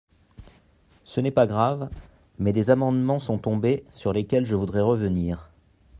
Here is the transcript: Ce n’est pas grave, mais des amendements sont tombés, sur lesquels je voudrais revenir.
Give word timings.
Ce 1.03 1.21
n’est 1.21 1.29
pas 1.29 1.45
grave, 1.45 1.87
mais 2.39 2.53
des 2.53 2.71
amendements 2.71 3.19
sont 3.19 3.37
tombés, 3.37 3.85
sur 3.91 4.13
lesquels 4.13 4.45
je 4.47 4.55
voudrais 4.55 4.81
revenir. 4.81 5.51